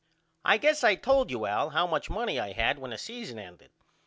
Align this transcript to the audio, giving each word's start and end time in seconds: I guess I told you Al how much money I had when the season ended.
I 0.43 0.57
guess 0.57 0.83
I 0.83 0.95
told 0.95 1.29
you 1.29 1.45
Al 1.45 1.69
how 1.69 1.85
much 1.85 2.09
money 2.09 2.39
I 2.39 2.53
had 2.53 2.79
when 2.79 2.89
the 2.89 2.97
season 2.97 3.37
ended. 3.37 3.69